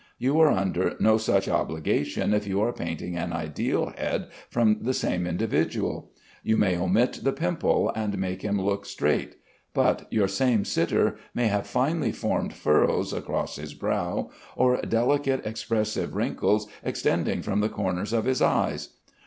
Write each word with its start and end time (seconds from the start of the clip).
You 0.17 0.39
are 0.39 0.49
under 0.49 0.95
no 0.99 1.19
such 1.19 1.47
obligation 1.47 2.33
if 2.33 2.47
you 2.47 2.59
are 2.61 2.73
painting 2.73 3.15
an 3.15 3.31
ideal 3.31 3.93
head 3.95 4.29
from 4.49 4.79
the 4.81 4.95
same 4.95 5.27
individual. 5.27 6.09
You 6.41 6.57
may 6.57 6.75
omit 6.75 7.19
the 7.21 7.31
pimple, 7.31 7.91
and 7.95 8.17
make 8.17 8.41
him 8.41 8.59
look 8.59 8.87
straight. 8.87 9.35
But 9.75 10.07
your 10.11 10.27
same 10.27 10.65
sitter 10.65 11.17
may 11.35 11.49
have 11.49 11.67
finely 11.67 12.11
formed 12.11 12.51
furrows 12.55 13.13
across 13.13 13.57
his 13.57 13.75
brow, 13.75 14.31
or 14.55 14.77
delicate 14.81 15.45
expressive 15.45 16.15
wrinkles 16.15 16.67
extending 16.83 17.43
from 17.43 17.59
the 17.59 17.69
corners 17.69 18.11
of 18.11 18.25
his 18.25 18.41
eyes. 18.41 18.95